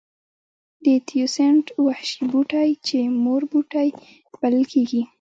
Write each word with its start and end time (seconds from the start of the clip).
د 0.85 0.87
تیوسینټ 1.07 1.65
وحشي 1.85 2.21
بوټی 2.31 2.69
چې 2.87 2.97
مور 3.23 3.41
بوټی 3.51 3.87
بلل 4.41 4.63
کېږي. 4.73 5.01